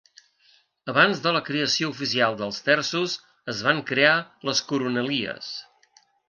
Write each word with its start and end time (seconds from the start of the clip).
Abans 0.93 1.19
de 1.25 1.33
la 1.35 1.41
creació 1.49 1.89
oficial 1.93 2.37
dels 2.39 2.61
terços 2.69 3.19
es 3.55 3.61
van 3.69 3.83
crear 3.91 4.15
les 4.51 4.63
coronelies. 4.73 5.53